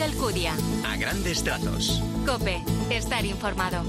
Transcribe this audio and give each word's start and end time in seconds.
Mario 0.00 0.14
Alcudia. 0.14 0.54
A 0.86 0.96
grandes 0.96 1.44
trazos. 1.44 2.02
Cope, 2.26 2.62
estar 2.90 3.24
informado. 3.26 3.82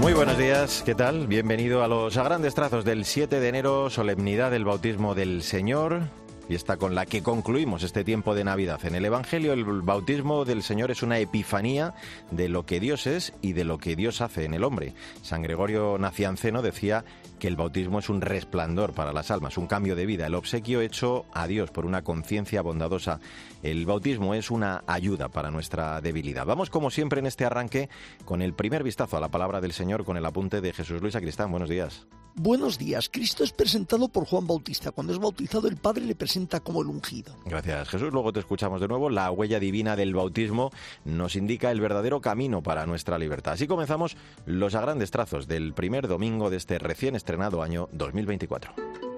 Muy 0.00 0.12
buenos 0.12 0.36
días, 0.38 0.82
¿qué 0.84 0.96
tal? 0.96 1.28
Bienvenido 1.28 1.84
a 1.84 1.88
los 1.88 2.16
a 2.16 2.24
grandes 2.24 2.54
trazos 2.54 2.84
del 2.84 3.04
7 3.04 3.38
de 3.38 3.48
enero, 3.48 3.90
solemnidad 3.90 4.50
del 4.50 4.64
bautismo 4.64 5.14
del 5.14 5.42
Señor 5.42 6.02
fiesta 6.46 6.76
con 6.76 6.94
la 6.94 7.06
que 7.06 7.22
concluimos 7.22 7.82
este 7.82 8.04
tiempo 8.04 8.34
de 8.34 8.44
Navidad. 8.44 8.84
En 8.84 8.94
el 8.94 9.04
Evangelio 9.04 9.52
el 9.52 9.64
bautismo 9.64 10.44
del 10.44 10.62
Señor 10.62 10.90
es 10.90 11.02
una 11.02 11.18
epifanía 11.18 11.94
de 12.30 12.48
lo 12.48 12.66
que 12.66 12.80
Dios 12.80 13.06
es 13.06 13.32
y 13.40 13.52
de 13.52 13.64
lo 13.64 13.78
que 13.78 13.96
Dios 13.96 14.20
hace 14.20 14.44
en 14.44 14.54
el 14.54 14.64
hombre. 14.64 14.94
San 15.22 15.42
Gregorio 15.42 15.96
Nacianceno 15.98 16.62
decía 16.62 17.04
que 17.38 17.48
el 17.48 17.56
bautismo 17.56 17.98
es 17.98 18.08
un 18.08 18.20
resplandor 18.20 18.92
para 18.92 19.12
las 19.12 19.30
almas, 19.30 19.58
un 19.58 19.66
cambio 19.66 19.96
de 19.96 20.06
vida, 20.06 20.26
el 20.26 20.34
obsequio 20.34 20.80
hecho 20.80 21.24
a 21.32 21.46
Dios 21.46 21.70
por 21.70 21.86
una 21.86 22.02
conciencia 22.02 22.62
bondadosa. 22.62 23.20
El 23.62 23.86
bautismo 23.86 24.34
es 24.34 24.50
una 24.50 24.84
ayuda 24.86 25.28
para 25.28 25.50
nuestra 25.50 26.00
debilidad. 26.00 26.46
Vamos 26.46 26.70
como 26.70 26.90
siempre 26.90 27.20
en 27.20 27.26
este 27.26 27.44
arranque 27.44 27.88
con 28.24 28.42
el 28.42 28.54
primer 28.54 28.82
vistazo 28.82 29.16
a 29.16 29.20
la 29.20 29.30
palabra 29.30 29.60
del 29.60 29.72
Señor 29.72 30.04
con 30.04 30.16
el 30.16 30.26
apunte 30.26 30.60
de 30.60 30.72
Jesús 30.72 31.00
Luis 31.00 31.16
Acristán. 31.16 31.50
Buenos 31.50 31.68
días. 31.68 32.06
Buenos 32.34 32.78
días. 32.78 33.08
Cristo 33.10 33.44
es 33.44 33.52
presentado 33.52 34.08
por 34.08 34.24
Juan 34.24 34.46
Bautista. 34.46 34.90
Cuando 34.90 35.12
es 35.12 35.18
bautizado, 35.18 35.68
el 35.68 35.76
Padre 35.76 36.04
le 36.04 36.14
presenta 36.14 36.60
como 36.60 36.80
el 36.80 36.88
ungido. 36.88 37.36
Gracias, 37.44 37.90
Jesús. 37.90 38.12
Luego 38.12 38.32
te 38.32 38.40
escuchamos 38.40 38.80
de 38.80 38.88
nuevo. 38.88 39.10
La 39.10 39.30
huella 39.30 39.60
divina 39.60 39.96
del 39.96 40.14
bautismo 40.14 40.70
nos 41.04 41.36
indica 41.36 41.70
el 41.70 41.80
verdadero 41.80 42.20
camino 42.20 42.62
para 42.62 42.86
nuestra 42.86 43.18
libertad. 43.18 43.52
Así 43.54 43.66
comenzamos 43.66 44.16
los 44.46 44.74
a 44.74 44.80
grandes 44.80 45.10
trazos 45.10 45.46
del 45.46 45.74
primer 45.74 46.08
domingo 46.08 46.48
de 46.48 46.56
este 46.56 46.78
recién 46.78 47.16
estrenado 47.16 47.62
año 47.62 47.88
2024. 47.92 49.11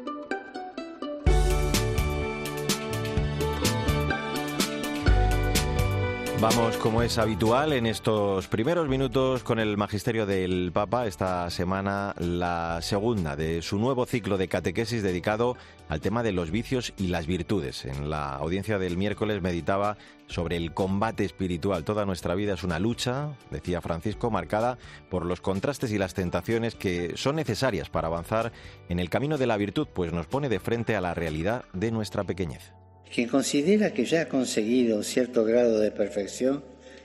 Vamos, 6.45 6.77
como 6.77 7.01
es 7.01 7.17
habitual, 7.17 7.73
en 7.73 7.87
estos 7.87 8.49
primeros 8.49 8.87
minutos 8.87 9.43
con 9.43 9.59
el 9.59 9.79
magisterio 9.79 10.27
del 10.27 10.73
Papa. 10.75 11.07
Esta 11.07 11.49
semana 11.49 12.15
la 12.19 12.81
segunda 12.83 13.35
de 13.35 13.63
su 13.63 13.79
nuevo 13.79 14.05
ciclo 14.05 14.37
de 14.37 14.47
catequesis 14.47 15.03
dedicado 15.03 15.57
al 15.89 16.03
tema 16.03 16.23
de 16.23 16.33
los 16.33 16.51
vicios 16.51 16.93
y 16.99 17.07
las 17.07 17.27
virtudes. 17.27 17.87
En 17.87 18.11
la 18.11 18.37
audiencia 18.37 18.79
del 18.79 18.99
miércoles 18.99 19.41
meditaba 19.41 19.97
sobre 20.27 20.59
el 20.59 20.75
combate 20.75 21.25
espiritual. 21.25 21.83
Toda 21.83 22.05
nuestra 22.05 22.35
vida 22.35 22.53
es 22.53 22.63
una 22.63 22.79
lucha, 22.79 23.31
decía 23.51 23.81
Francisco, 23.81 24.31
marcada 24.31 24.77
por 25.09 25.25
los 25.25 25.41
contrastes 25.41 25.93
y 25.93 25.99
las 25.99 26.13
tentaciones 26.13 26.75
que 26.75 27.15
son 27.17 27.37
necesarias 27.37 27.89
para 27.89 28.09
avanzar 28.09 28.53
en 28.91 28.99
el 28.99 29.09
camino 29.09 29.39
de 29.39 29.47
la 29.47 29.57
virtud, 29.57 29.89
pues 29.95 30.13
nos 30.13 30.27
pone 30.27 30.51
de 30.51 30.61
frente 30.61 30.95
a 30.95 31.01
la 31.01 31.15
realidad 31.15 31.65
de 31.73 31.91
nuestra 31.91 32.23
pequeñez. 32.23 32.75
Quien 33.13 33.29
considera 33.29 33.93
que 33.93 34.05
ya 34.05 34.23
ha 34.23 34.29
conseguido 34.29 35.03
cierto 35.03 35.45
grado 35.45 35.79
de 35.79 35.91
perfección, 35.91 36.63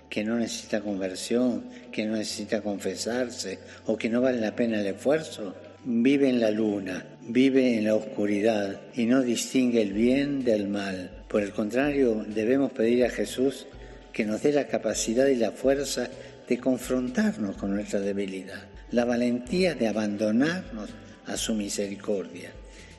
que 0.10 0.24
no 0.24 0.38
necesita 0.38 0.82
conversión, 0.82 1.66
que 1.92 2.06
no 2.06 2.16
necesita 2.16 2.62
confesarse 2.62 3.60
o 3.86 3.96
que 3.96 4.10
no 4.10 4.22
vale 4.22 4.42
la 4.42 4.56
pena 4.56 4.82
el 4.82 4.88
esfuerzo, 4.88 5.54
vive 5.86 6.30
en 6.30 6.40
la 6.40 6.52
luna, 6.52 7.06
vive 7.28 7.78
en 7.78 7.86
la 7.86 7.96
oscuridad 7.96 8.82
y 8.96 9.06
no 9.06 9.22
distingue 9.22 9.82
el 9.82 9.94
bien 9.94 10.44
del 10.44 10.68
mal. 10.68 11.12
Por 11.28 11.44
el 11.44 11.52
contrario, 11.52 12.26
debemos 12.28 12.72
pedir 12.72 13.06
a 13.06 13.10
Jesús 13.10 13.68
que 14.12 14.26
nos 14.26 14.42
dé 14.42 14.52
la 14.52 14.68
capacidad 14.68 15.28
y 15.28 15.36
la 15.36 15.52
fuerza 15.52 16.10
de 16.48 16.58
confrontarnos 16.58 17.56
con 17.56 17.74
nuestra 17.74 18.00
debilidad, 18.00 18.64
la 18.92 19.06
valentía 19.06 19.76
de 19.76 19.88
abandonarnos 19.88 20.90
a 21.28 21.38
su 21.38 21.54
misericordia 21.54 22.52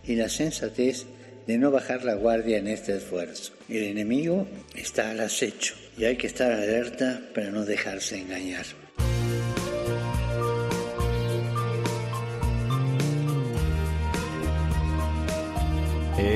y 0.06 0.14
la 0.14 0.28
sensatez 0.28 1.06
de 1.50 1.58
no 1.58 1.72
bajar 1.72 2.04
la 2.04 2.14
guardia 2.14 2.58
en 2.58 2.68
este 2.68 2.96
esfuerzo. 2.96 3.52
El 3.68 3.82
enemigo 3.82 4.46
está 4.76 5.10
al 5.10 5.18
acecho 5.18 5.74
y 5.98 6.04
hay 6.04 6.16
que 6.16 6.28
estar 6.28 6.52
alerta 6.52 7.20
para 7.34 7.50
no 7.50 7.64
dejarse 7.64 8.20
engañar. 8.20 8.66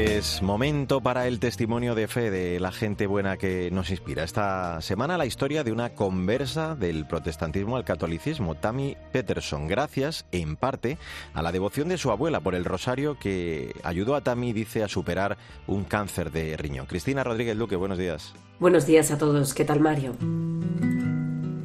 Es 0.05 0.43
momento 0.43 1.01
para 1.01 1.27
el 1.27 1.41
testimonio 1.41 1.95
de 1.95 2.09
fe 2.09 2.31
de 2.31 2.61
la 2.61 2.73
gente 2.73 3.07
buena 3.07 3.39
que 3.39 3.71
nos 3.71 3.89
inspira. 3.89 4.23
Esta 4.23 4.83
semana 4.83 5.17
la 5.17 5.25
historia 5.25 5.65
de 5.65 5.73
una 5.73 5.95
conversa 5.95 6.77
del 6.77 7.07
protestantismo 7.07 7.77
al 7.77 7.87
catolicismo, 7.87 8.55
Tammy 8.55 8.99
Peterson, 9.13 9.67
gracias 9.67 10.27
en 10.31 10.57
parte 10.57 10.99
a 11.33 11.41
la 11.41 11.53
devoción 11.53 11.89
de 11.89 11.97
su 11.97 12.11
abuela 12.11 12.41
por 12.41 12.55
el 12.55 12.67
rosario 12.67 13.19
que 13.19 13.73
ayudó 13.83 14.15
a 14.15 14.21
Tammy, 14.21 14.53
dice, 14.53 14.83
a 14.83 14.89
superar 14.89 15.39
un 15.67 15.85
cáncer 15.85 16.31
de 16.31 16.55
riñón. 16.59 16.85
Cristina 16.85 17.25
Rodríguez 17.25 17.57
Luque, 17.57 17.77
buenos 17.77 17.97
días. 17.97 18.35
Buenos 18.61 18.85
días 18.85 19.11
a 19.11 19.17
todos, 19.17 19.55
¿qué 19.55 19.65
tal 19.65 19.81
Mario? 19.81 20.17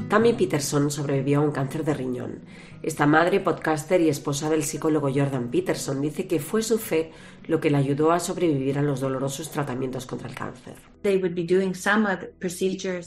Tammy 0.09 0.33
Peterson 0.33 0.89
sobrevivió 0.89 1.39
a 1.39 1.43
un 1.43 1.51
cáncer 1.51 1.83
de 1.83 1.93
riñón. 1.93 2.39
Esta 2.81 3.05
madre, 3.05 3.41
podcaster 3.41 4.01
y 4.01 4.09
esposa 4.09 4.49
del 4.49 4.63
psicólogo 4.63 5.11
Jordan 5.13 5.51
Peterson 5.51 6.01
dice 6.01 6.25
que 6.25 6.39
fue 6.39 6.63
su 6.63 6.79
fe 6.79 7.11
lo 7.49 7.59
que 7.59 7.71
le 7.71 7.77
ayudó 7.77 8.11
a 8.11 8.19
sobrevivir 8.19 8.77
a 8.77 8.83
los 8.83 8.99
dolorosos 8.99 9.49
tratamientos 9.49 10.05
contra 10.05 10.29
el 10.29 10.35
cáncer. 10.35 10.75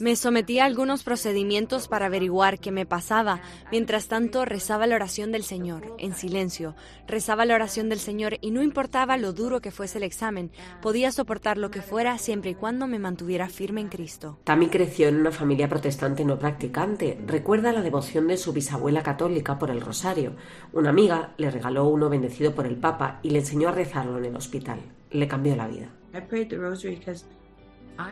Me 0.01 0.15
sometí 0.15 0.59
a 0.59 0.65
algunos 0.65 1.03
procedimientos 1.03 1.87
para 1.87 2.07
averiguar 2.07 2.59
qué 2.59 2.71
me 2.71 2.85
pasaba. 2.85 3.41
Mientras 3.71 4.07
tanto, 4.07 4.43
rezaba 4.43 4.85
la 4.85 4.95
oración 4.95 5.31
del 5.31 5.43
Señor, 5.43 5.95
en 5.97 6.13
silencio. 6.13 6.75
Rezaba 7.07 7.45
la 7.45 7.55
oración 7.55 7.87
del 7.87 7.99
Señor 7.99 8.37
y 8.41 8.51
no 8.51 8.61
importaba 8.61 9.15
lo 9.15 9.31
duro 9.31 9.61
que 9.61 9.71
fuese 9.71 9.99
el 9.99 10.03
examen, 10.03 10.51
podía 10.81 11.11
soportar 11.13 11.57
lo 11.57 11.71
que 11.71 11.81
fuera 11.81 12.17
siempre 12.17 12.51
y 12.51 12.55
cuando 12.55 12.85
me 12.85 12.99
mantuviera 12.99 13.47
firme 13.47 13.79
en 13.79 13.87
Cristo. 13.87 14.39
Tammy 14.43 14.67
creció 14.67 15.07
en 15.07 15.15
una 15.15 15.31
familia 15.31 15.69
protestante 15.69 16.25
no 16.25 16.37
practicante. 16.37 17.17
Recuerda 17.25 17.71
la 17.71 17.81
devoción 17.81 18.27
de 18.27 18.35
su 18.35 18.51
bisabuela 18.51 19.03
católica 19.03 19.57
por 19.57 19.69
el 19.69 19.79
rosario. 19.79 20.35
Una 20.73 20.89
amiga 20.89 21.33
le 21.37 21.49
regaló 21.49 21.87
uno 21.87 22.09
bendecido 22.09 22.53
por 22.53 22.65
el 22.65 22.75
Papa 22.75 23.19
y 23.23 23.29
le 23.29 23.39
enseñó 23.39 23.69
a 23.69 23.71
rezarlo 23.71 24.17
en 24.17 24.32
el 24.33 24.37
hospital. 24.37 24.79
Le 25.11 25.27
cambió 25.27 25.55
la 25.55 25.67
vida. 25.67 25.89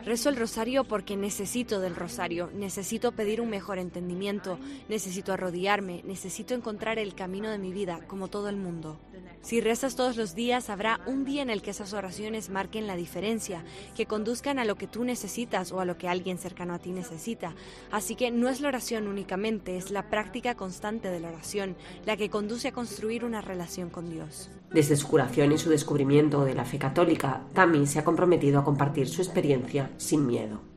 Rezo 0.04 0.28
el 0.28 0.36
rosario 0.36 0.84
porque 0.84 1.16
necesito 1.16 1.80
del 1.80 1.96
rosario, 1.96 2.50
necesito 2.54 3.12
pedir 3.12 3.40
un 3.40 3.50
mejor 3.50 3.78
entendimiento, 3.78 4.58
necesito 4.88 5.32
arrodillarme, 5.32 6.02
necesito 6.04 6.54
encontrar 6.54 7.00
el 7.00 7.16
camino 7.16 7.50
de 7.50 7.58
mi 7.58 7.72
vida, 7.72 8.00
como 8.06 8.28
todo 8.28 8.48
el 8.48 8.56
mundo. 8.56 9.00
Si 9.42 9.60
rezas 9.60 9.96
todos 9.96 10.16
los 10.16 10.34
días, 10.34 10.70
habrá 10.70 11.00
un 11.06 11.24
día 11.24 11.42
en 11.42 11.50
el 11.50 11.62
que 11.62 11.70
esas 11.70 11.92
oraciones 11.92 12.48
marquen 12.48 12.86
la 12.86 12.94
diferencia, 12.94 13.64
que 13.96 14.06
conduzcan 14.06 14.58
a 14.58 14.64
lo 14.64 14.76
que 14.76 14.86
tú 14.86 15.04
necesitas 15.04 15.72
o 15.72 15.80
a 15.80 15.84
lo 15.84 15.98
que 15.98 16.08
alguien 16.08 16.38
cercano 16.38 16.74
a 16.74 16.78
ti 16.78 16.92
necesita. 16.92 17.54
Así 17.90 18.14
que 18.14 18.30
no 18.30 18.48
es 18.48 18.60
la 18.60 18.68
oración 18.68 19.08
únicamente, 19.08 19.76
es 19.76 19.90
la 19.90 20.08
práctica 20.08 20.54
constante 20.54 21.10
de 21.10 21.20
la 21.20 21.28
oración, 21.28 21.76
la 22.06 22.16
que 22.16 22.30
conduce 22.30 22.68
a 22.68 22.72
construir 22.72 23.24
una 23.24 23.40
relación 23.40 23.90
con 23.90 24.10
Dios. 24.10 24.48
Desde 24.70 24.96
su 24.96 25.08
curación 25.08 25.52
y 25.52 25.58
su 25.58 25.70
descubrimiento 25.70 26.44
de 26.44 26.54
la 26.54 26.64
fe 26.64 26.78
católica, 26.78 27.42
Tammy 27.52 27.86
se 27.86 27.98
ha 27.98 28.04
comprometido 28.04 28.60
a 28.60 28.64
compartir 28.64 29.08
su 29.08 29.22
experiencia 29.22 29.90
sin 29.96 30.26
miedo. 30.26 30.71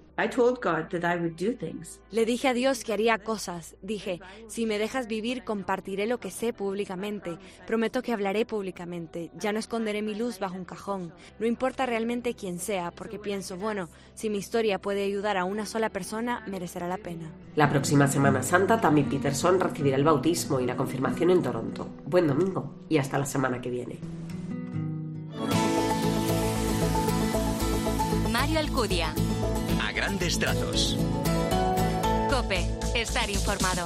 Le 2.12 2.26
dije 2.26 2.48
a 2.48 2.54
Dios 2.54 2.84
que 2.84 2.94
haría 2.94 3.18
cosas. 3.18 3.76
Dije, 3.82 4.22
si 4.48 4.66
me 4.66 4.78
dejas 4.78 5.08
vivir, 5.08 5.44
compartiré 5.44 6.08
lo 6.08 6.20
que 6.20 6.32
sé 6.32 6.54
públicamente. 6.54 7.38
Prometo 7.68 8.02
que 8.02 8.14
hablaré 8.14 8.46
públicamente. 8.46 9.30
Ya 9.38 9.52
no 9.52 9.60
esconderé 9.60 10.02
mi 10.02 10.16
luz 10.16 10.40
bajo 10.40 10.56
un 10.56 10.64
cajón. 10.64 11.14
No 11.40 11.46
importa 11.46 11.86
realmente 11.86 12.34
quién 12.34 12.60
sea, 12.60 12.92
porque 12.92 13.20
pienso, 13.20 13.58
bueno, 13.58 13.90
si 14.14 14.30
mi 14.30 14.38
historia 14.38 14.80
puede 14.80 15.04
ayudar 15.04 15.36
a 15.36 15.44
una 15.44 15.66
sola 15.66 15.90
persona, 15.90 16.44
merecerá 16.48 16.88
la 16.88 16.98
pena. 16.98 17.32
La 17.56 17.70
próxima 17.70 18.08
Semana 18.08 18.42
Santa, 18.42 18.80
Tammy 18.80 19.04
Peterson 19.04 19.60
recibirá 19.60 19.98
el 19.98 20.06
bautismo 20.06 20.62
y 20.62 20.66
la 20.66 20.78
confirmación 20.78 21.30
en 21.30 21.42
Toronto. 21.42 21.90
Buen 22.06 22.28
domingo 22.28 22.76
y 22.88 22.98
hasta 23.00 23.20
la 23.20 23.26
semana 23.26 23.60
que 23.60 23.70
viene. 23.70 24.00
Mario 28.32 28.60
Alcudia. 28.60 29.14
Grandes 29.96 30.38
trazos. 30.38 30.98
Cope, 32.30 32.68
estar 32.94 33.30
informado. 33.30 33.86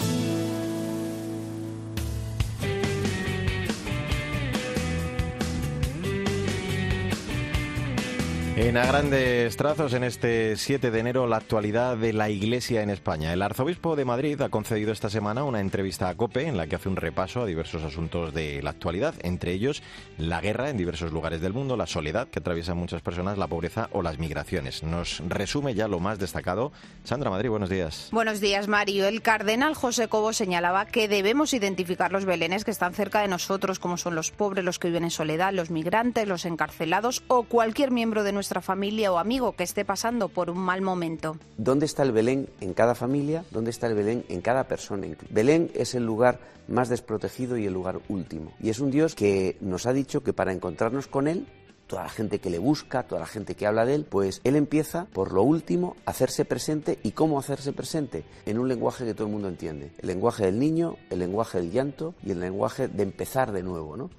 En 8.61 8.75
a 8.75 8.85
grandes 8.85 9.55
trazos, 9.55 9.93
en 9.93 10.03
este 10.03 10.57
7 10.57 10.91
de 10.91 10.99
enero, 10.99 11.27
la 11.27 11.37
actualidad 11.37 11.95
de 11.95 12.11
la 12.11 12.29
Iglesia 12.29 12.83
en 12.83 12.89
España. 12.89 13.31
El 13.31 13.41
arzobispo 13.41 13.95
de 13.95 14.03
Madrid 14.03 14.39
ha 14.41 14.49
concedido 14.49 14.91
esta 14.91 15.09
semana 15.09 15.45
una 15.45 15.61
entrevista 15.61 16.09
a 16.09 16.15
COPE 16.15 16.45
en 16.45 16.57
la 16.57 16.67
que 16.67 16.75
hace 16.75 16.89
un 16.89 16.97
repaso 16.97 17.41
a 17.41 17.45
diversos 17.45 17.85
asuntos 17.85 18.33
de 18.33 18.61
la 18.61 18.71
actualidad, 18.71 19.15
entre 19.23 19.53
ellos 19.53 19.81
la 20.17 20.41
guerra 20.41 20.69
en 20.69 20.75
diversos 20.75 21.13
lugares 21.13 21.39
del 21.39 21.53
mundo, 21.53 21.77
la 21.77 21.87
soledad 21.87 22.27
que 22.27 22.39
atraviesan 22.39 22.75
muchas 22.75 23.01
personas, 23.01 23.37
la 23.37 23.47
pobreza 23.47 23.87
o 23.93 24.01
las 24.01 24.19
migraciones. 24.19 24.83
Nos 24.83 25.23
resume 25.25 25.73
ya 25.73 25.87
lo 25.87 26.01
más 26.01 26.19
destacado. 26.19 26.73
Sandra 27.05 27.29
Madrid, 27.29 27.49
buenos 27.49 27.69
días. 27.69 28.09
Buenos 28.11 28.41
días, 28.41 28.67
Mario. 28.67 29.07
El 29.07 29.21
cardenal 29.21 29.73
José 29.73 30.09
Cobo 30.09 30.33
señalaba 30.33 30.85
que 30.85 31.07
debemos 31.07 31.53
identificar 31.53 32.11
los 32.11 32.25
belenes 32.25 32.65
que 32.65 32.71
están 32.71 32.93
cerca 32.93 33.21
de 33.21 33.29
nosotros, 33.29 33.79
como 33.79 33.95
son 33.95 34.15
los 34.15 34.31
pobres, 34.31 34.65
los 34.65 34.79
que 34.79 34.89
viven 34.89 35.05
en 35.05 35.11
soledad, 35.11 35.53
los 35.53 35.71
migrantes, 35.71 36.27
los 36.27 36.43
encarcelados 36.43 37.23
o 37.29 37.43
cualquier 37.43 37.91
miembro 37.91 38.25
de 38.25 38.33
nuestra 38.33 38.48
nuestra 38.49 38.61
familia 38.61 39.11
o 39.11 39.19
amigo 39.19 39.51
que 39.51 39.63
esté 39.63 39.85
pasando 39.85 40.27
por 40.27 40.49
un 40.49 40.57
mal 40.57 40.81
momento. 40.81 41.37
¿Dónde 41.57 41.85
está 41.85 42.01
el 42.01 42.11
Belén 42.11 42.49
en 42.61 42.73
cada 42.73 42.95
familia? 42.95 43.45
¿Dónde 43.51 43.69
está 43.69 43.85
el 43.85 43.93
Belén 43.93 44.25
en 44.27 44.41
cada 44.41 44.63
persona? 44.63 45.05
Belén 45.29 45.69
es 45.75 45.93
el 45.93 46.03
lugar 46.03 46.39
más 46.67 46.89
desprotegido 46.89 47.57
y 47.57 47.67
el 47.67 47.73
lugar 47.73 47.99
último. 48.09 48.51
Y 48.59 48.71
es 48.71 48.79
un 48.79 48.89
Dios 48.89 49.13
que 49.13 49.55
nos 49.61 49.85
ha 49.85 49.93
dicho 49.93 50.23
que 50.23 50.33
para 50.33 50.51
encontrarnos 50.51 51.05
con 51.05 51.27
Él 51.27 51.45
toda 51.85 52.01
la 52.01 52.09
gente 52.09 52.39
que 52.39 52.49
le 52.49 52.57
busca, 52.57 53.03
toda 53.03 53.21
la 53.21 53.27
gente 53.27 53.53
que 53.53 53.67
habla 53.67 53.85
de 53.85 53.95
él, 53.95 54.05
pues 54.05 54.41
él 54.43 54.55
empieza 54.55 55.05
por 55.05 55.31
lo 55.31 55.41
último 55.41 55.95
a 56.05 56.11
hacerse 56.11 56.45
presente 56.45 56.99
y 57.01 57.11
cómo 57.11 57.39
hacerse 57.39 57.73
presente 57.73 58.25
en 58.45 58.59
un 58.59 58.67
lenguaje 58.67 59.05
que 59.05 59.15
todo 59.15 59.25
el 59.25 59.33
mundo 59.33 59.47
entiende. 59.47 59.91
El 59.97 60.07
lenguaje 60.07 60.45
del 60.45 60.59
niño, 60.59 60.97
el 61.09 61.17
lenguaje 61.17 61.57
del 61.57 61.71
llanto 61.71 62.13
y 62.23 62.31
el 62.31 62.39
lenguaje 62.39 62.87
de 62.87 63.01
empezar 63.01 63.51
de 63.51 63.63
nuevo, 63.63 63.97
¿no? 63.97 64.11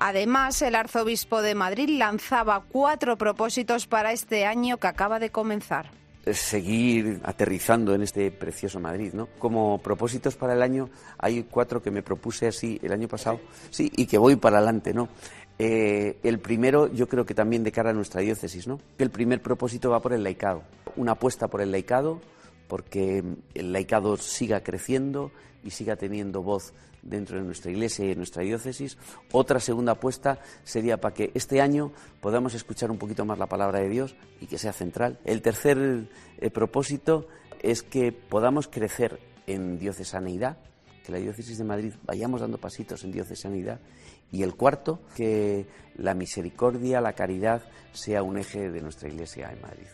Además, 0.00 0.62
el 0.62 0.76
arzobispo 0.76 1.42
de 1.42 1.56
Madrid 1.56 1.90
lanzaba 1.90 2.62
cuatro 2.70 3.18
propósitos 3.18 3.88
para 3.88 4.12
este 4.12 4.46
año 4.46 4.76
que 4.76 4.86
acaba 4.86 5.18
de 5.18 5.30
comenzar 5.30 5.90
seguir 6.34 7.20
aterrizando 7.24 7.94
en 7.94 8.02
este 8.02 8.30
precioso 8.30 8.80
Madrid, 8.80 9.14
¿no? 9.14 9.28
Como 9.38 9.78
propósitos 9.78 10.36
para 10.36 10.52
el 10.52 10.62
año 10.62 10.90
hay 11.16 11.44
cuatro 11.44 11.82
que 11.82 11.90
me 11.90 12.02
propuse 12.02 12.46
así 12.48 12.78
el 12.82 12.92
año 12.92 13.08
pasado, 13.08 13.40
sí, 13.70 13.90
y 13.96 14.04
que 14.04 14.18
voy 14.18 14.36
para 14.36 14.58
adelante, 14.58 14.92
¿no? 14.92 15.08
Eh, 15.58 16.18
el 16.22 16.38
primero, 16.38 16.92
yo 16.92 17.08
creo 17.08 17.24
que 17.24 17.34
también 17.34 17.64
de 17.64 17.72
cara 17.72 17.90
a 17.90 17.94
nuestra 17.94 18.20
diócesis, 18.20 18.66
¿no? 18.66 18.78
Que 18.98 19.04
el 19.04 19.10
primer 19.10 19.40
propósito 19.40 19.88
va 19.88 20.02
por 20.02 20.12
el 20.12 20.22
laicado, 20.22 20.64
una 20.96 21.12
apuesta 21.12 21.48
por 21.48 21.62
el 21.62 21.72
laicado, 21.72 22.20
porque 22.68 23.24
el 23.54 23.72
laicado 23.72 24.18
siga 24.18 24.62
creciendo 24.62 25.32
y 25.64 25.70
siga 25.70 25.96
teniendo 25.96 26.42
voz 26.42 26.74
dentro 27.08 27.38
de 27.38 27.44
nuestra 27.44 27.70
iglesia 27.70 28.04
y 28.04 28.08
de 28.08 28.16
nuestra 28.16 28.42
diócesis. 28.42 28.98
Otra 29.32 29.60
segunda 29.60 29.92
apuesta 29.92 30.40
sería 30.64 31.00
para 31.00 31.14
que 31.14 31.30
este 31.34 31.60
año 31.60 31.92
podamos 32.20 32.54
escuchar 32.54 32.90
un 32.90 32.98
poquito 32.98 33.24
más 33.24 33.38
la 33.38 33.46
palabra 33.46 33.80
de 33.80 33.88
Dios 33.88 34.16
y 34.40 34.46
que 34.46 34.58
sea 34.58 34.72
central. 34.72 35.18
El 35.24 35.42
tercer 35.42 36.08
eh, 36.38 36.50
propósito 36.50 37.28
es 37.62 37.82
que 37.82 38.12
podamos 38.12 38.68
crecer 38.68 39.18
en 39.46 39.78
diocesanidad, 39.78 40.58
que 41.04 41.12
la 41.12 41.18
diócesis 41.18 41.58
de 41.58 41.64
Madrid 41.64 41.94
vayamos 42.04 42.40
dando 42.40 42.58
pasitos 42.58 43.02
en 43.04 43.12
diocesanidad 43.12 43.80
y 44.30 44.42
el 44.42 44.54
cuarto, 44.54 45.00
que 45.16 45.66
la 45.96 46.14
misericordia, 46.14 47.00
la 47.00 47.14
caridad 47.14 47.62
sea 47.92 48.22
un 48.22 48.38
eje 48.38 48.70
de 48.70 48.82
nuestra 48.82 49.08
Iglesia 49.08 49.50
en 49.50 49.60
Madrid. 49.62 49.88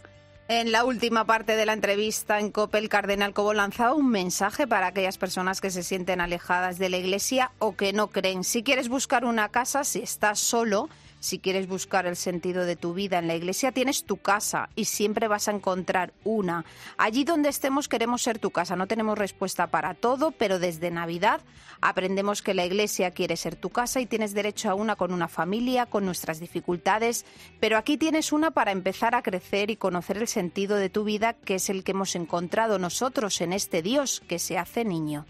En 0.47 0.73
la 0.73 0.85
última 0.85 1.25
parte 1.25 1.57
de 1.57 1.65
la 1.65 1.73
entrevista 1.73 2.39
en 2.39 2.51
COPE, 2.51 2.77
el 2.77 2.91
cardenal 2.91 3.33
Cobo 3.33 3.55
lanzaba 3.55 3.95
un 3.95 4.11
mensaje 4.11 4.67
para 4.67 4.89
aquellas 4.89 5.17
personas 5.17 5.63
que 5.63 5.71
se 5.71 5.83
sienten 5.83 6.21
alejadas 6.21 6.79
de 6.79 6.91
la 6.91 6.99
Iglesia 6.99 7.51
o 7.59 7.77
que 7.77 7.95
no 7.95 8.09
creen. 8.09 8.45
Si 8.45 8.63
quieres 8.63 8.91
buscar 8.91 9.25
una 9.25 9.49
casa, 9.49 9.85
si 9.85 10.01
estás 10.01 10.39
solo, 10.39 10.91
si 11.25 11.39
quieres 11.39 11.67
buscar 11.67 12.05
el 12.07 12.17
sentido 12.17 12.67
de 12.67 12.77
tu 12.77 12.93
vida 12.93 13.19
en 13.19 13.27
la 13.27 13.35
iglesia, 13.35 13.73
tienes 13.73 14.05
tu 14.05 14.19
casa 14.19 14.69
y 14.77 14.85
siempre 14.85 15.27
vas 15.27 15.49
a 15.49 15.53
encontrar 15.53 16.13
una. 16.23 16.67
Allí 16.99 17.25
donde 17.25 17.49
estemos 17.49 17.89
queremos 17.89 18.21
ser 18.21 18.39
tu 18.39 18.51
casa. 18.51 18.77
No 18.77 18.87
tenemos 18.87 19.17
respuesta 19.17 19.69
para 19.69 19.95
todo, 19.95 20.33
pero 20.33 20.59
desde 20.59 20.91
Navidad 20.91 21.41
aprendemos 21.81 22.43
que 22.43 22.53
la 22.53 22.67
iglesia 22.67 23.11
quiere 23.11 23.39
ser 23.39 23.57
tu 23.57 23.71
casa 23.71 24.01
y 24.01 24.07
tienes 24.07 24.35
derecho 24.35 24.69
a 24.69 24.75
una 24.75 24.97
con 24.97 25.15
una 25.15 25.29
familia, 25.29 25.87
con 25.87 26.05
nuestras 26.05 26.41
dificultades, 26.41 27.25
pero 27.59 27.79
aquí 27.79 27.97
tienes 27.97 28.31
una 28.31 28.51
para 28.51 28.73
empezar 28.73 29.15
a 29.15 29.23
crecer 29.23 29.71
y 29.71 29.77
conocer 29.77 30.19
el 30.19 30.29
sentido 30.29 30.77
de 30.77 30.91
tu 30.91 31.05
vida, 31.05 31.33
que 31.33 31.55
es 31.55 31.71
el 31.71 31.85
que 31.85 31.93
hemos 31.93 32.17
encontrado 32.17 32.79
nosotros 32.79 33.41
en 33.41 33.55
este 33.55 33.81
Dios 33.81 34.23
que 34.29 34.39
se 34.39 34.59
hace 34.59 34.85
niño. 34.85 35.25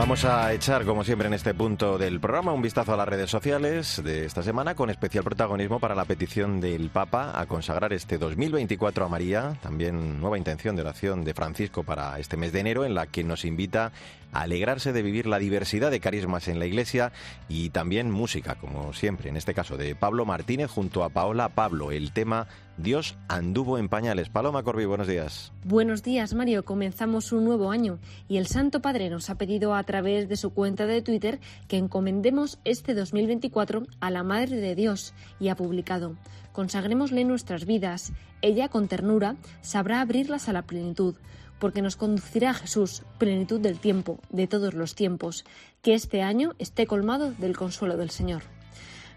Vamos 0.00 0.24
a 0.24 0.54
echar, 0.54 0.86
como 0.86 1.04
siempre 1.04 1.28
en 1.28 1.34
este 1.34 1.52
punto 1.52 1.98
del 1.98 2.20
programa, 2.20 2.54
un 2.54 2.62
vistazo 2.62 2.94
a 2.94 2.96
las 2.96 3.06
redes 3.06 3.28
sociales 3.28 4.00
de 4.02 4.24
esta 4.24 4.42
semana 4.42 4.74
con 4.74 4.88
especial 4.88 5.24
protagonismo 5.24 5.78
para 5.78 5.94
la 5.94 6.06
petición 6.06 6.58
del 6.58 6.88
Papa 6.88 7.38
a 7.38 7.44
consagrar 7.44 7.92
este 7.92 8.16
2024 8.16 9.04
a 9.04 9.08
María, 9.10 9.58
también 9.62 10.18
nueva 10.18 10.38
intención 10.38 10.74
de 10.74 10.80
oración 10.80 11.22
de 11.22 11.34
Francisco 11.34 11.82
para 11.82 12.18
este 12.18 12.38
mes 12.38 12.50
de 12.54 12.60
enero 12.60 12.86
en 12.86 12.94
la 12.94 13.08
que 13.08 13.24
nos 13.24 13.44
invita 13.44 13.92
a 14.32 14.40
alegrarse 14.40 14.94
de 14.94 15.02
vivir 15.02 15.26
la 15.26 15.38
diversidad 15.38 15.90
de 15.90 16.00
carismas 16.00 16.48
en 16.48 16.60
la 16.60 16.66
Iglesia 16.66 17.12
y 17.50 17.68
también 17.68 18.10
música, 18.10 18.54
como 18.54 18.94
siempre, 18.94 19.28
en 19.28 19.36
este 19.36 19.52
caso 19.52 19.76
de 19.76 19.94
Pablo 19.94 20.24
Martínez 20.24 20.70
junto 20.70 21.04
a 21.04 21.10
Paola 21.10 21.50
Pablo, 21.50 21.92
el 21.92 22.12
tema 22.12 22.46
Dios 22.82 23.16
anduvo 23.28 23.78
en 23.78 23.88
pañales. 23.88 24.28
Paloma 24.28 24.62
Corbi, 24.62 24.84
buenos 24.84 25.06
días. 25.06 25.52
Buenos 25.64 26.02
días, 26.02 26.34
Mario. 26.34 26.64
Comenzamos 26.64 27.32
un 27.32 27.44
nuevo 27.44 27.70
año 27.70 27.98
y 28.28 28.38
el 28.38 28.46
Santo 28.46 28.80
Padre 28.80 29.10
nos 29.10 29.28
ha 29.30 29.36
pedido 29.36 29.74
a 29.74 29.82
través 29.82 30.28
de 30.28 30.36
su 30.36 30.50
cuenta 30.50 30.86
de 30.86 31.02
Twitter 31.02 31.40
que 31.68 31.76
encomendemos 31.76 32.58
este 32.64 32.94
2024 32.94 33.84
a 34.00 34.10
la 34.10 34.22
Madre 34.22 34.56
de 34.56 34.74
Dios 34.74 35.14
y 35.38 35.48
ha 35.48 35.56
publicado 35.56 36.16
Consagrémosle 36.52 37.24
nuestras 37.24 37.64
vidas. 37.64 38.12
Ella, 38.42 38.68
con 38.68 38.88
ternura, 38.88 39.36
sabrá 39.60 40.00
abrirlas 40.00 40.48
a 40.48 40.52
la 40.52 40.62
plenitud, 40.62 41.14
porque 41.58 41.82
nos 41.82 41.96
conducirá 41.96 42.50
a 42.50 42.54
Jesús, 42.54 43.02
plenitud 43.18 43.60
del 43.60 43.78
tiempo, 43.78 44.18
de 44.30 44.46
todos 44.46 44.74
los 44.74 44.94
tiempos. 44.94 45.44
Que 45.82 45.94
este 45.94 46.22
año 46.22 46.54
esté 46.58 46.86
colmado 46.86 47.32
del 47.32 47.56
consuelo 47.56 47.96
del 47.96 48.10
Señor. 48.10 48.42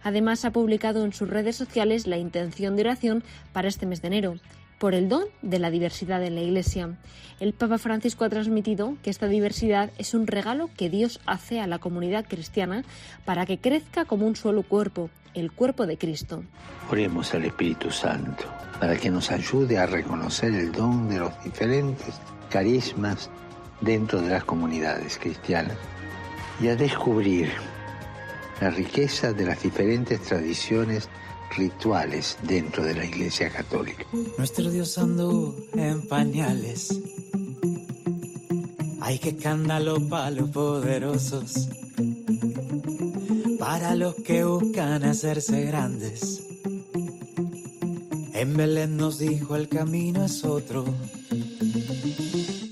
Además, 0.04 0.46
ha 0.46 0.52
publicado 0.52 1.06
en 1.06 1.14
sus 1.14 1.30
redes 1.30 1.56
sociales 1.56 2.08
la 2.08 2.18
intención 2.18 2.76
de 2.76 2.84
oración 2.84 3.24
para 3.52 3.68
este 3.68 3.86
mes 3.86 4.02
de 4.02 4.08
enero 4.08 4.36
por 4.84 4.96
el 4.96 5.08
don 5.08 5.24
de 5.42 5.60
la 5.60 5.72
diversidad 5.72 6.22
en 6.26 6.36
la 6.36 6.42
Iglesia. 6.42 6.98
El 7.40 7.54
Papa 7.54 7.78
Francisco 7.78 8.26
ha 8.26 8.30
transmitido 8.30 8.98
que 9.02 9.10
esta 9.10 9.28
diversidad 9.28 9.92
es 9.98 10.14
un 10.14 10.28
regalo 10.28 10.70
que 10.76 10.90
Dios 10.90 11.22
hace 11.26 11.62
a 11.62 11.68
la 11.68 11.80
comunidad 11.80 12.26
cristiana 12.28 12.84
para 13.24 13.46
que 13.46 13.60
crezca 13.60 14.04
como 14.04 14.28
un 14.28 14.36
solo 14.36 14.64
cuerpo, 14.64 15.10
el 15.36 15.54
cuerpo 15.54 15.88
de 15.88 15.98
Cristo. 15.98 16.44
Oremos 16.90 17.34
al 17.34 17.46
Espíritu 17.46 17.92
Santo 17.92 18.44
para 18.78 18.98
que 18.98 19.10
nos 19.10 19.32
ayude 19.32 19.78
a 19.78 19.86
reconocer 19.86 20.54
el 20.54 20.74
don 20.74 21.08
de 21.08 21.20
los 21.20 21.44
diferentes 21.46 22.20
carismas 22.50 23.30
dentro 23.80 24.22
de 24.22 24.32
las 24.32 24.44
comunidades 24.44 25.18
cristianas 25.18 25.78
y 26.62 26.68
a 26.68 26.76
descubrir 26.76 27.54
la 28.62 28.70
riqueza 28.70 29.34
de 29.34 29.46
las 29.46 29.62
diferentes 29.62 30.22
tradiciones 30.22 31.10
rituales 31.56 32.38
dentro 32.44 32.84
de 32.84 32.96
la 32.96 33.06
Iglesia 33.06 33.50
Católica. 33.50 34.06
Nuestro 34.38 34.70
Dios 34.70 34.98
andó 34.98 35.56
en 35.74 36.08
pañales. 36.08 37.00
Hay 39.02 39.20
que 39.20 39.30
escándalo 39.30 39.98
para 40.08 40.32
los 40.32 40.50
poderosos, 40.50 41.70
para 43.60 43.96
los 43.96 44.16
que 44.16 44.44
buscan 44.46 45.04
hacerse 45.04 45.66
grandes. 45.66 46.44
En 48.34 48.58
Belén 48.58 48.98
nos 48.98 49.20
dijo 49.20 49.56
el 49.56 49.70
camino 49.70 50.26
es 50.26 50.44
otro 50.44 50.86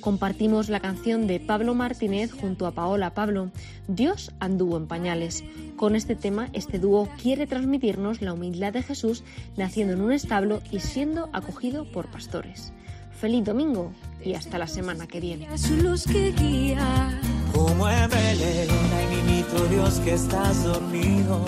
compartimos 0.02 0.68
la 0.68 0.82
canción 0.82 1.28
de 1.28 1.40
Pablo 1.40 1.74
Martínez 1.76 2.32
junto 2.32 2.68
a 2.68 2.72
Paola 2.72 3.14
Pablo, 3.14 3.52
Dios 3.88 4.32
anduvo 4.40 4.76
en 4.76 4.88
pañales. 4.88 5.44
Con 5.78 5.96
este 5.96 6.16
tema, 6.16 6.50
este 6.52 6.80
dúo 6.80 7.08
quiere 7.22 7.48
transmitirnos 7.48 8.22
la 8.22 8.34
humildad 8.34 8.74
de 8.74 8.84
Jesús 8.84 9.24
naciendo 9.56 9.94
en 9.94 10.02
un 10.02 10.12
establo 10.12 10.62
y 10.72 10.80
siendo 10.80 11.30
acogido 11.32 11.90
por 11.90 12.08
pastores. 12.08 12.74
Feliz 13.12 13.46
domingo 13.46 13.94
y 14.24 14.34
hasta 14.34 14.58
la 14.58 14.68
semana 14.68 15.08
que 15.08 15.20
viene. 15.20 15.48
Como 17.54 17.88
Dios 19.70 20.00
que 20.00 20.14
estás 20.14 20.64
dormido. 20.64 21.46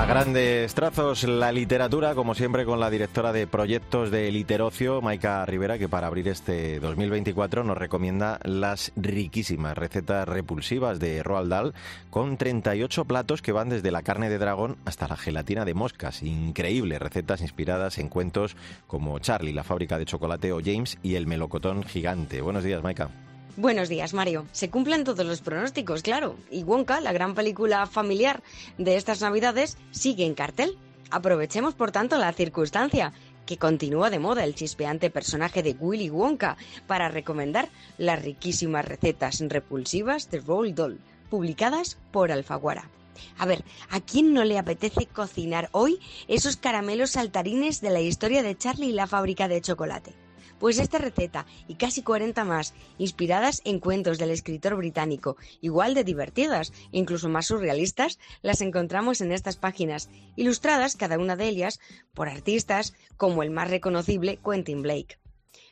A 0.00 0.06
grandes 0.06 0.74
trazos, 0.74 1.24
la 1.24 1.52
literatura, 1.52 2.14
como 2.14 2.34
siempre, 2.34 2.64
con 2.64 2.80
la 2.80 2.88
directora 2.88 3.34
de 3.34 3.46
proyectos 3.46 4.10
de 4.10 4.32
Literocio, 4.32 5.02
Maika 5.02 5.44
Rivera, 5.44 5.76
que 5.76 5.90
para 5.90 6.06
abrir 6.06 6.26
este 6.28 6.80
2024 6.80 7.64
nos 7.64 7.76
recomienda 7.76 8.40
las 8.42 8.92
riquísimas 8.96 9.76
recetas 9.76 10.26
repulsivas 10.26 11.00
de 11.00 11.22
Roald 11.22 11.50
Dahl, 11.50 11.74
con 12.08 12.38
38 12.38 13.04
platos 13.04 13.42
que 13.42 13.52
van 13.52 13.68
desde 13.68 13.90
la 13.90 14.00
carne 14.00 14.30
de 14.30 14.38
dragón 14.38 14.78
hasta 14.86 15.06
la 15.06 15.18
gelatina 15.18 15.66
de 15.66 15.74
moscas. 15.74 16.22
Increíbles 16.22 16.98
recetas 16.98 17.42
inspiradas 17.42 17.98
en 17.98 18.08
cuentos 18.08 18.56
como 18.86 19.18
Charlie, 19.18 19.52
la 19.52 19.64
fábrica 19.64 19.98
de 19.98 20.06
chocolate, 20.06 20.50
o 20.54 20.62
James 20.64 20.96
y 21.02 21.16
el 21.16 21.26
melocotón 21.26 21.82
gigante. 21.82 22.40
Buenos 22.40 22.64
días, 22.64 22.82
Maika. 22.82 23.10
Buenos 23.56 23.88
días, 23.88 24.14
Mario. 24.14 24.46
Se 24.52 24.70
cumplen 24.70 25.02
todos 25.02 25.26
los 25.26 25.40
pronósticos, 25.40 26.02
claro. 26.02 26.36
Y 26.50 26.62
Wonka, 26.62 27.00
la 27.00 27.12
gran 27.12 27.34
película 27.34 27.84
familiar 27.86 28.42
de 28.78 28.96
estas 28.96 29.20
Navidades, 29.20 29.76
sigue 29.90 30.24
en 30.24 30.34
cartel. 30.34 30.78
Aprovechemos, 31.10 31.74
por 31.74 31.90
tanto, 31.90 32.16
la 32.16 32.32
circunstancia 32.32 33.12
que 33.46 33.58
continúa 33.58 34.08
de 34.08 34.20
moda 34.20 34.44
el 34.44 34.54
chispeante 34.54 35.10
personaje 35.10 35.64
de 35.64 35.76
Willy 35.78 36.10
Wonka 36.10 36.56
para 36.86 37.08
recomendar 37.08 37.68
las 37.98 38.22
riquísimas 38.22 38.84
recetas 38.84 39.40
repulsivas 39.40 40.30
de 40.30 40.38
Roll 40.38 40.74
Doll, 40.74 41.00
publicadas 41.28 41.98
por 42.12 42.30
Alfaguara. 42.30 42.88
A 43.36 43.46
ver, 43.46 43.64
¿a 43.90 44.00
quién 44.00 44.32
no 44.32 44.44
le 44.44 44.58
apetece 44.58 45.06
cocinar 45.06 45.68
hoy 45.72 45.98
esos 46.28 46.56
caramelos 46.56 47.10
saltarines 47.10 47.80
de 47.80 47.90
la 47.90 48.00
historia 48.00 48.44
de 48.44 48.56
Charlie 48.56 48.90
y 48.90 48.92
la 48.92 49.08
fábrica 49.08 49.48
de 49.48 49.60
chocolate? 49.60 50.14
Pues 50.60 50.78
esta 50.78 50.98
receta 50.98 51.46
y 51.68 51.76
casi 51.76 52.02
40 52.02 52.44
más, 52.44 52.74
inspiradas 52.98 53.62
en 53.64 53.80
cuentos 53.80 54.18
del 54.18 54.30
escritor 54.30 54.76
británico, 54.76 55.38
igual 55.62 55.94
de 55.94 56.04
divertidas, 56.04 56.74
incluso 56.92 57.30
más 57.30 57.46
surrealistas, 57.46 58.18
las 58.42 58.60
encontramos 58.60 59.22
en 59.22 59.32
estas 59.32 59.56
páginas, 59.56 60.10
ilustradas 60.36 60.96
cada 60.96 61.18
una 61.18 61.34
de 61.34 61.48
ellas 61.48 61.80
por 62.12 62.28
artistas 62.28 62.92
como 63.16 63.42
el 63.42 63.50
más 63.50 63.70
reconocible 63.70 64.38
Quentin 64.44 64.82
Blake. 64.82 65.18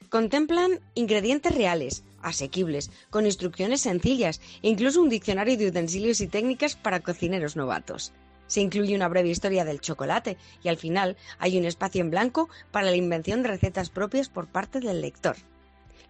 Contemplan 0.08 0.80
ingredientes 0.94 1.54
reales, 1.54 2.02
asequibles, 2.22 2.90
con 3.10 3.26
instrucciones 3.26 3.82
sencillas 3.82 4.40
e 4.62 4.70
incluso 4.70 5.02
un 5.02 5.10
diccionario 5.10 5.58
de 5.58 5.68
utensilios 5.68 6.22
y 6.22 6.28
técnicas 6.28 6.76
para 6.76 7.00
cocineros 7.00 7.56
novatos. 7.56 8.14
Se 8.48 8.60
incluye 8.60 8.96
una 8.96 9.08
breve 9.08 9.28
historia 9.28 9.64
del 9.64 9.80
chocolate 9.80 10.36
y 10.64 10.68
al 10.68 10.76
final 10.76 11.16
hay 11.38 11.56
un 11.56 11.64
espacio 11.64 12.00
en 12.00 12.10
blanco 12.10 12.48
para 12.72 12.90
la 12.90 12.96
invención 12.96 13.42
de 13.42 13.50
recetas 13.50 13.90
propias 13.90 14.28
por 14.28 14.48
parte 14.48 14.80
del 14.80 15.00
lector. 15.00 15.36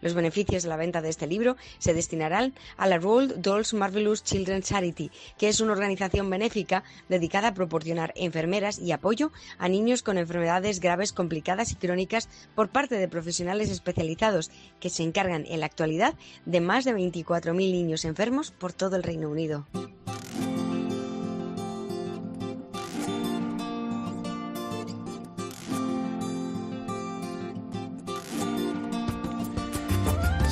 Los 0.00 0.14
beneficios 0.14 0.62
de 0.62 0.68
la 0.68 0.76
venta 0.76 1.02
de 1.02 1.08
este 1.08 1.26
libro 1.26 1.56
se 1.78 1.94
destinarán 1.94 2.54
a 2.76 2.86
la 2.86 2.98
Roald 2.98 3.34
Dahl's 3.42 3.74
Marvelous 3.74 4.22
Children's 4.22 4.68
Charity, 4.68 5.10
que 5.36 5.48
es 5.48 5.60
una 5.60 5.72
organización 5.72 6.30
benéfica 6.30 6.84
dedicada 7.08 7.48
a 7.48 7.54
proporcionar 7.54 8.12
enfermeras 8.14 8.78
y 8.78 8.92
apoyo 8.92 9.32
a 9.58 9.68
niños 9.68 10.02
con 10.02 10.18
enfermedades 10.18 10.80
graves, 10.80 11.12
complicadas 11.12 11.72
y 11.72 11.76
crónicas 11.76 12.28
por 12.54 12.68
parte 12.68 12.96
de 12.96 13.08
profesionales 13.08 13.70
especializados 13.70 14.50
que 14.78 14.90
se 14.90 15.02
encargan 15.02 15.44
en 15.46 15.60
la 15.60 15.66
actualidad 15.66 16.14
de 16.46 16.60
más 16.60 16.84
de 16.84 16.94
24.000 16.94 17.54
niños 17.54 18.04
enfermos 18.04 18.52
por 18.52 18.72
todo 18.72 18.94
el 18.94 19.02
Reino 19.02 19.28
Unido. 19.28 19.66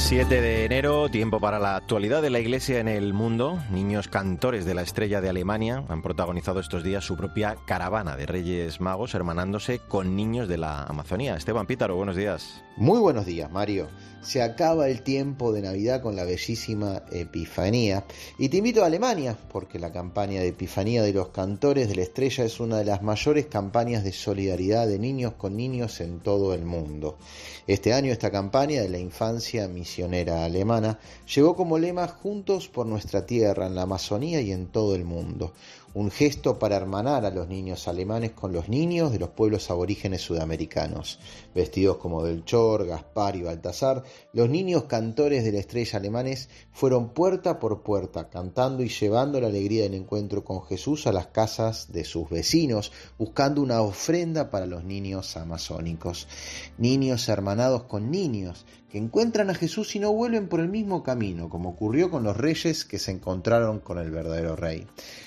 7 0.07 0.41
de 0.41 0.65
enero, 0.65 1.09
tiempo 1.09 1.41
para 1.41 1.59
la 1.59 1.75
actualidad 1.75 2.23
de 2.23 2.31
la 2.31 2.39
Iglesia 2.39 2.79
en 2.79 2.87
el 2.87 3.13
mundo. 3.13 3.61
Niños 3.73 4.07
cantores 4.07 4.65
de 4.65 4.73
la 4.73 4.83
estrella 4.83 5.21
de 5.21 5.29
Alemania 5.29 5.83
han 5.89 6.01
protagonizado 6.01 6.61
estos 6.61 6.85
días 6.85 7.03
su 7.03 7.17
propia 7.17 7.57
caravana 7.67 8.15
de 8.15 8.25
Reyes 8.25 8.81
Magos, 8.81 9.17
hermanándose 9.17 9.81
con 9.81 10.15
niños 10.15 10.47
de 10.47 10.59
la 10.59 10.85
Amazonía. 10.85 11.35
Esteban 11.35 11.67
Pítaro, 11.67 11.97
buenos 11.97 12.15
días. 12.15 12.63
Muy 12.77 13.01
buenos 13.01 13.27
días, 13.27 13.51
Mario. 13.51 13.89
Se 14.21 14.43
acaba 14.43 14.89
el 14.89 15.03
tiempo 15.03 15.53
de 15.53 15.63
Navidad 15.63 16.03
con 16.03 16.15
la 16.15 16.25
bellísima 16.25 17.03
Epifanía. 17.11 18.05
Y 18.39 18.49
te 18.49 18.59
invito 18.59 18.83
a 18.83 18.87
Alemania, 18.87 19.37
porque 19.53 19.79
la 19.79 19.93
campaña 19.93 20.41
de 20.41 20.49
Epifanía 20.49 21.03
de 21.03 21.13
los 21.13 21.29
Cantores 21.29 21.89
de 21.89 21.95
la 21.95 22.03
Estrella 22.03 22.45
es 22.45 22.61
una 22.61 22.79
de 22.79 22.85
las 22.85 23.03
mayores 23.03 23.47
campañas 23.47 24.05
de 24.05 24.13
solidaridad 24.13 24.87
de 24.87 24.99
niños 24.99 25.35
con 25.35 25.57
niños 25.57 26.01
en 26.01 26.21
todo 26.21 26.55
el 26.55 26.65
mundo. 26.65 27.19
Este 27.67 27.93
año 27.93 28.13
esta 28.13 28.31
campaña 28.31 28.83
de 28.83 28.89
la 28.89 28.99
infancia 28.99 29.69
alemana 30.05 30.99
llegó 31.35 31.57
como 31.57 31.79
lema 31.79 32.09
Juntos 32.09 32.69
por 32.69 32.87
nuestra 32.87 33.27
tierra 33.27 33.67
en 33.67 33.75
la 33.75 33.83
Amazonía 33.83 34.41
y 34.41 34.53
en 34.53 34.69
todo 34.69 34.95
el 34.95 35.05
mundo 35.05 35.53
un 35.97 36.11
gesto 36.11 36.59
para 36.59 36.77
hermanar 36.77 37.25
a 37.25 37.31
los 37.31 37.49
niños 37.49 37.89
alemanes 37.89 38.33
con 38.33 38.53
los 38.53 38.69
niños 38.69 39.13
de 39.13 39.19
los 39.19 39.31
pueblos 39.31 39.71
aborígenes 39.71 40.21
sudamericanos. 40.21 41.19
Vestidos 41.55 41.97
como 41.97 42.21
Belchor, 42.21 42.85
Gaspar 42.85 43.35
y 43.35 43.43
Baltasar, 43.43 44.05
los 44.35 44.51
niños 44.51 44.85
cantores 44.85 45.43
de 45.43 45.53
la 45.53 45.61
estrella 45.61 45.99
alemanes 45.99 46.51
fueron 46.71 47.15
puerta 47.15 47.59
por 47.59 47.83
puerta, 47.83 48.29
cantando 48.29 48.83
y 48.83 48.91
llevando 48.91 49.41
la 49.41 49.47
alegría 49.47 49.85
del 49.85 49.95
encuentro 49.95 50.45
con 50.45 50.63
Jesús 50.65 51.07
a 51.07 51.13
las 51.13 51.29
casas 51.29 51.91
de 51.91 52.05
sus 52.05 52.29
vecinos, 52.29 52.93
buscando 53.17 53.63
una 53.63 53.81
ofrenda 53.81 54.51
para 54.51 54.67
los 54.67 54.85
niños 54.85 55.35
amazónicos. 55.39 56.29
Niños 56.77 57.27
hermanados 57.31 57.85
con 57.85 58.11
niños, 58.11 58.67
encuentran 58.99 59.51
a 59.51 59.55
Jesús 59.55 59.95
y 59.97 59.99
no 59.99 60.13
vuelven 60.13 60.49
por 60.49 60.61
el 60.61 60.69
mismo 60.69 61.03
camino, 61.03 61.49
como 61.49 61.71
ocurrió 61.71 62.11
con 62.11 62.23
los 62.23 62.37
reyes 62.37 62.85
que 62.85 62.99
se 62.99 63.11
encontraron 63.11 63.81
con 63.81 63.99
el 63.99 64.11
verdadero 64.11 64.57
rey. 64.57 64.87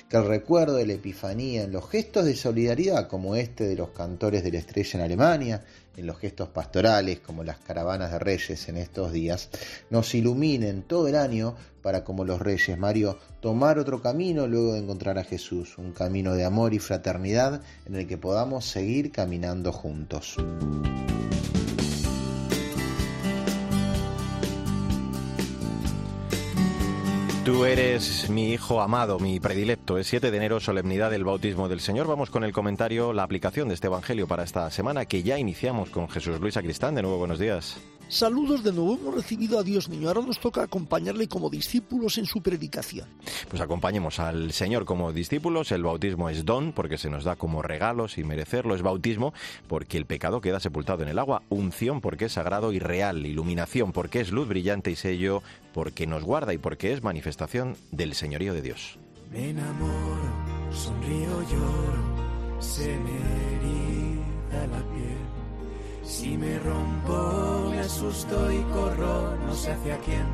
Que 0.10 0.18
el 0.18 0.26
recuerdo 0.26 0.76
de 0.76 0.88
la 0.88 0.94
Epifanía 0.94 1.64
en 1.64 1.72
los 1.72 1.90
gestos 1.90 2.26
de 2.26 2.36
solidaridad 2.36 3.08
como 3.08 3.36
este 3.36 3.68
de 3.68 3.76
los 3.76 3.90
cantores 3.90 4.44
de 4.44 4.52
la 4.52 4.60
estrella 4.60 5.00
en 5.00 5.06
Alemania, 5.06 5.64
en 5.98 6.08
los 6.08 6.18
gestos 6.18 6.50
pastorales 6.50 7.20
como 7.20 7.44
las 7.44 7.58
caravanas 7.58 8.12
de 8.12 8.20
reyes 8.20 8.70
en 8.70 8.78
estos 8.78 9.12
días, 9.12 9.50
nos 9.90 10.16
iluminen 10.16 10.84
todo 10.84 11.08
el 11.08 11.16
año 11.16 11.56
para 11.82 12.04
como 12.04 12.26
los 12.26 12.42
reyes 12.42 12.78
Mario 12.78 13.18
tomar 13.42 13.80
otro 13.80 14.02
camino 14.02 14.48
luego 14.48 14.74
de 14.74 14.80
encontrar 14.80 15.18
a 15.18 15.24
Jesús, 15.24 15.78
un 15.78 15.92
camino 15.92 16.34
de 16.34 16.46
amor 16.46 16.74
y 16.74 16.80
fraternidad 16.80 17.62
en 17.86 17.96
el 17.96 18.08
que 18.08 18.18
podamos 18.18 18.66
seguir 18.66 19.12
caminando 19.12 19.72
juntos. 19.72 20.38
Tú 27.46 27.66
eres 27.66 28.30
mi 28.30 28.52
hijo 28.52 28.82
amado, 28.82 29.18
mi 29.18 29.40
predilecto. 29.40 29.98
Es 29.98 30.08
7 30.08 30.30
de 30.30 30.38
enero, 30.38 30.60
solemnidad 30.60 31.10
del 31.10 31.24
bautismo 31.24 31.70
del 31.70 31.80
Señor. 31.80 32.06
Vamos 32.06 32.30
con 32.30 32.44
el 32.44 32.52
comentario, 32.52 33.14
la 33.14 33.24
aplicación 33.24 33.70
de 33.70 33.76
este 33.76 33.88
Evangelio 33.88 34.28
para 34.28 34.44
esta 34.44 34.70
semana 34.70 35.06
que 35.06 35.24
ya 35.24 35.40
iniciamos 35.40 35.90
con 35.90 36.10
Jesús 36.10 36.40
Luis 36.40 36.58
Acristán. 36.58 36.96
De 36.96 37.02
nuevo, 37.02 37.18
buenos 37.18 37.40
días. 37.40 37.80
Saludos 38.10 38.64
de 38.64 38.74
nuevo, 38.74 38.96
hemos 38.96 39.14
recibido 39.14 39.60
a 39.60 39.64
Dios 39.64 39.88
niño, 39.88 40.08
ahora 40.08 40.22
nos 40.22 40.40
toca 40.40 40.64
acompañarle 40.64 41.28
como 41.28 41.48
discípulos 41.52 42.18
en 42.18 42.26
su 42.26 42.42
predicación. 42.42 43.08
Pues 43.48 43.62
acompañemos 43.62 44.20
al 44.20 44.52
Señor 44.52 44.86
como 44.86 45.14
discípulos, 45.14 45.72
el 45.72 45.84
bautismo 45.84 46.28
es 46.28 46.44
don 46.44 46.74
porque 46.74 46.98
se 46.98 47.12
nos 47.12 47.24
da 47.24 47.36
como 47.36 47.62
regalo 47.62 48.08
sin 48.08 48.28
merecerlo, 48.28 48.74
es 48.74 48.82
bautismo 48.82 49.32
porque 49.68 49.98
el 49.98 50.08
pecado 50.08 50.42
queda 50.42 50.60
sepultado 50.60 51.04
en 51.04 51.10
el 51.10 51.20
agua, 51.20 51.44
unción 51.50 52.02
porque 52.02 52.26
es 52.26 52.34
sagrado 52.34 52.74
y 52.74 52.80
real, 52.80 53.28
iluminación 53.28 53.92
porque 53.92 54.22
es 54.22 54.32
luz 54.32 54.48
brillante 54.48 54.90
y 54.90 54.96
sello 54.96 55.44
porque 55.72 56.08
nos 56.08 56.24
guarda 56.24 56.52
y 56.52 56.58
porque 56.58 56.94
es 56.94 57.04
manifestación 57.04 57.78
del 57.92 58.16
señorío 58.16 58.56
de 58.56 58.64
Dios. 58.64 58.98
Me 59.32 59.52
enamoro, 59.52 60.34
sonrío, 60.72 61.44
lloro, 61.44 62.60
se 62.60 62.88
me 62.88 63.20
la 64.68 64.84
piel 64.94 65.39
si 66.10 66.38
me 66.38 66.58
rompo, 66.60 67.70
me 67.70 67.80
asusto 67.80 68.52
y 68.52 68.62
corro, 68.74 69.36
no 69.46 69.54
sé 69.54 69.72
hacia 69.72 69.98
quién. 70.00 70.26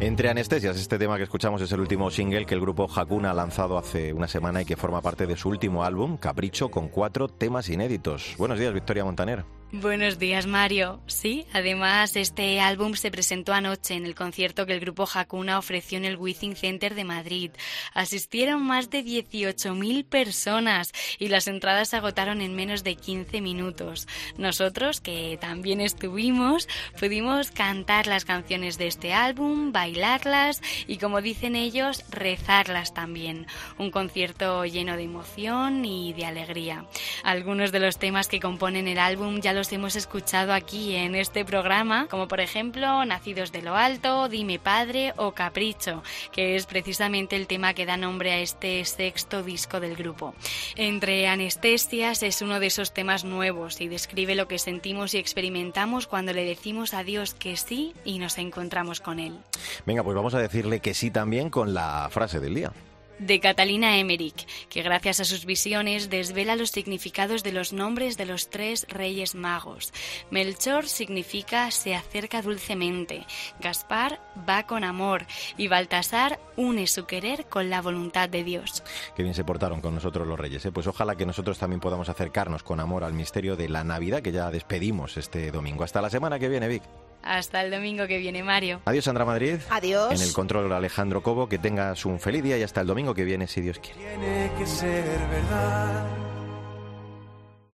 Entre 0.00 0.28
anestesias, 0.28 0.76
este 0.76 0.98
tema 0.98 1.16
que 1.16 1.22
escuchamos 1.22 1.62
es 1.62 1.70
el 1.70 1.80
último 1.80 2.10
single 2.10 2.44
que 2.44 2.54
el 2.54 2.60
grupo 2.60 2.88
Hakuna 2.92 3.30
ha 3.30 3.34
lanzado 3.34 3.78
hace 3.78 4.12
una 4.12 4.26
semana 4.26 4.62
y 4.62 4.64
que 4.64 4.76
forma 4.76 5.00
parte 5.00 5.26
de 5.26 5.36
su 5.36 5.48
último 5.48 5.84
álbum, 5.84 6.16
Capricho, 6.16 6.70
con 6.70 6.88
cuatro 6.88 7.28
temas 7.28 7.68
inéditos. 7.68 8.34
Buenos 8.36 8.58
días, 8.58 8.74
Victoria 8.74 9.04
Montaner. 9.04 9.44
Buenos 9.74 10.18
días, 10.18 10.46
Mario. 10.46 11.00
Sí, 11.06 11.46
además 11.50 12.14
este 12.16 12.60
álbum 12.60 12.92
se 12.92 13.10
presentó 13.10 13.54
anoche 13.54 13.94
en 13.94 14.04
el 14.04 14.14
concierto 14.14 14.66
que 14.66 14.74
el 14.74 14.80
grupo 14.80 15.08
Hakuna 15.10 15.58
ofreció 15.58 15.96
en 15.96 16.04
el 16.04 16.18
Withing 16.18 16.56
Center 16.56 16.94
de 16.94 17.04
Madrid. 17.04 17.52
Asistieron 17.94 18.62
más 18.62 18.90
de 18.90 19.02
18.000 19.02 20.04
personas 20.04 20.92
y 21.18 21.28
las 21.28 21.48
entradas 21.48 21.88
se 21.88 21.96
agotaron 21.96 22.42
en 22.42 22.54
menos 22.54 22.84
de 22.84 22.96
15 22.96 23.40
minutos. 23.40 24.06
Nosotros, 24.36 25.00
que 25.00 25.38
también 25.40 25.80
estuvimos, 25.80 26.68
pudimos 27.00 27.50
cantar 27.50 28.08
las 28.08 28.26
canciones 28.26 28.76
de 28.76 28.88
este 28.88 29.14
álbum, 29.14 29.72
bailarlas 29.72 30.60
y, 30.86 30.98
como 30.98 31.22
dicen 31.22 31.56
ellos, 31.56 32.04
rezarlas 32.10 32.92
también. 32.92 33.46
Un 33.78 33.90
concierto 33.90 34.66
lleno 34.66 34.98
de 34.98 35.04
emoción 35.04 35.86
y 35.86 36.12
de 36.12 36.26
alegría. 36.26 36.84
Algunos 37.24 37.72
de 37.72 37.80
los 37.80 37.98
temas 37.98 38.28
que 38.28 38.38
componen 38.38 38.86
el 38.86 38.98
álbum 38.98 39.40
ya 39.40 39.61
hemos 39.70 39.94
escuchado 39.94 40.52
aquí 40.52 40.96
en 40.96 41.14
este 41.14 41.44
programa, 41.44 42.08
como 42.08 42.26
por 42.26 42.40
ejemplo 42.40 43.04
Nacidos 43.04 43.52
de 43.52 43.62
lo 43.62 43.76
Alto, 43.76 44.28
Dime 44.28 44.58
Padre 44.58 45.12
o 45.16 45.32
Capricho, 45.32 46.02
que 46.32 46.56
es 46.56 46.66
precisamente 46.66 47.36
el 47.36 47.46
tema 47.46 47.74
que 47.74 47.86
da 47.86 47.96
nombre 47.96 48.32
a 48.32 48.38
este 48.40 48.84
sexto 48.84 49.42
disco 49.42 49.78
del 49.78 49.94
grupo. 49.94 50.34
Entre 50.74 51.28
anestesias 51.28 52.22
es 52.22 52.42
uno 52.42 52.58
de 52.58 52.66
esos 52.66 52.92
temas 52.92 53.24
nuevos 53.24 53.80
y 53.80 53.88
describe 53.88 54.34
lo 54.34 54.48
que 54.48 54.58
sentimos 54.58 55.14
y 55.14 55.18
experimentamos 55.18 56.06
cuando 56.06 56.32
le 56.32 56.44
decimos 56.44 56.94
a 56.94 57.04
Dios 57.04 57.34
que 57.34 57.56
sí 57.56 57.92
y 58.04 58.18
nos 58.18 58.38
encontramos 58.38 59.00
con 59.00 59.20
Él. 59.20 59.38
Venga, 59.86 60.02
pues 60.02 60.16
vamos 60.16 60.34
a 60.34 60.38
decirle 60.38 60.80
que 60.80 60.94
sí 60.94 61.10
también 61.10 61.50
con 61.50 61.74
la 61.74 62.08
frase 62.10 62.40
del 62.40 62.54
día 62.54 62.72
de 63.18 63.40
Catalina 63.40 63.98
Emmerich, 63.98 64.46
que 64.68 64.82
gracias 64.82 65.20
a 65.20 65.24
sus 65.24 65.44
visiones 65.44 66.10
desvela 66.10 66.56
los 66.56 66.70
significados 66.70 67.42
de 67.42 67.52
los 67.52 67.72
nombres 67.72 68.16
de 68.16 68.26
los 68.26 68.50
tres 68.50 68.86
reyes 68.88 69.34
magos. 69.34 69.92
Melchor 70.30 70.88
significa 70.88 71.70
se 71.70 71.94
acerca 71.94 72.42
dulcemente, 72.42 73.26
Gaspar 73.60 74.20
va 74.48 74.64
con 74.66 74.84
amor 74.84 75.26
y 75.56 75.68
Baltasar 75.68 76.40
une 76.56 76.86
su 76.86 77.06
querer 77.06 77.46
con 77.46 77.70
la 77.70 77.80
voluntad 77.80 78.28
de 78.28 78.44
Dios. 78.44 78.82
Qué 79.16 79.22
bien 79.22 79.34
se 79.34 79.44
portaron 79.44 79.80
con 79.80 79.94
nosotros 79.94 80.26
los 80.26 80.38
reyes. 80.38 80.64
¿eh? 80.64 80.72
Pues 80.72 80.86
ojalá 80.86 81.16
que 81.16 81.26
nosotros 81.26 81.58
también 81.58 81.80
podamos 81.80 82.08
acercarnos 82.08 82.62
con 82.62 82.80
amor 82.80 83.04
al 83.04 83.12
misterio 83.12 83.56
de 83.56 83.68
la 83.68 83.84
Navidad 83.84 84.22
que 84.22 84.32
ya 84.32 84.50
despedimos 84.50 85.16
este 85.16 85.50
domingo. 85.50 85.84
Hasta 85.84 86.02
la 86.02 86.10
semana 86.10 86.38
que 86.38 86.48
viene, 86.48 86.68
Vic. 86.68 86.82
Hasta 87.22 87.62
el 87.62 87.70
domingo 87.70 88.06
que 88.06 88.18
viene, 88.18 88.42
Mario. 88.42 88.80
Adiós, 88.84 89.04
Sandra 89.04 89.24
Madrid. 89.24 89.56
Adiós. 89.70 90.20
En 90.20 90.26
el 90.26 90.32
control, 90.32 90.72
Alejandro 90.72 91.22
Cobo. 91.22 91.48
Que 91.48 91.58
tengas 91.58 92.04
un 92.04 92.20
feliz 92.20 92.42
día 92.42 92.58
y 92.58 92.62
hasta 92.62 92.80
el 92.80 92.86
domingo 92.86 93.14
que 93.14 93.24
viene, 93.24 93.46
si 93.46 93.60
Dios 93.60 93.78
quiere. 93.78 93.98
Tiene 93.98 94.50
que 94.58 94.66
ser 94.66 95.04
verdad. 95.30 96.31